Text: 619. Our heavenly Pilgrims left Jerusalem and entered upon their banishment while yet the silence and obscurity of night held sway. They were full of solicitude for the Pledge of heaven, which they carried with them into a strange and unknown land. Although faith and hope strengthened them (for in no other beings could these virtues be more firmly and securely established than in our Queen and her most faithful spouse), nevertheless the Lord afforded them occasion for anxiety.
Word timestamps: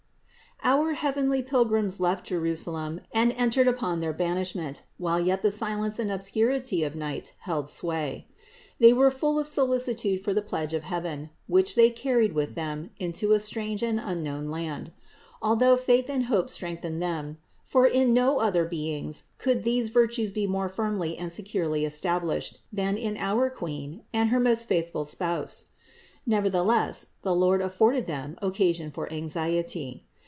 619. 0.63 0.87
Our 0.89 0.93
heavenly 0.93 1.41
Pilgrims 1.41 1.99
left 1.99 2.23
Jerusalem 2.27 3.01
and 3.11 3.31
entered 3.31 3.67
upon 3.67 3.99
their 3.99 4.13
banishment 4.13 4.83
while 4.99 5.19
yet 5.19 5.41
the 5.41 5.49
silence 5.49 5.97
and 5.97 6.11
obscurity 6.11 6.83
of 6.83 6.95
night 6.95 7.33
held 7.39 7.67
sway. 7.67 8.27
They 8.79 8.93
were 8.93 9.09
full 9.09 9.39
of 9.39 9.47
solicitude 9.47 10.23
for 10.23 10.35
the 10.35 10.41
Pledge 10.43 10.75
of 10.75 10.83
heaven, 10.83 11.31
which 11.47 11.73
they 11.73 11.89
carried 11.89 12.33
with 12.33 12.53
them 12.53 12.91
into 12.99 13.31
a 13.33 13.39
strange 13.39 13.81
and 13.81 13.99
unknown 13.99 14.49
land. 14.51 14.91
Although 15.41 15.75
faith 15.75 16.07
and 16.11 16.25
hope 16.25 16.51
strengthened 16.51 17.01
them 17.01 17.39
(for 17.63 17.87
in 17.87 18.13
no 18.13 18.37
other 18.37 18.63
beings 18.63 19.23
could 19.39 19.63
these 19.63 19.89
virtues 19.89 20.29
be 20.29 20.45
more 20.45 20.69
firmly 20.69 21.17
and 21.17 21.33
securely 21.33 21.85
established 21.85 22.59
than 22.71 22.97
in 22.97 23.17
our 23.17 23.49
Queen 23.49 24.03
and 24.13 24.29
her 24.29 24.39
most 24.39 24.67
faithful 24.67 25.05
spouse), 25.05 25.65
nevertheless 26.27 27.13
the 27.23 27.33
Lord 27.33 27.63
afforded 27.63 28.05
them 28.05 28.37
occasion 28.43 28.91
for 28.91 29.11
anxiety. 29.11 30.05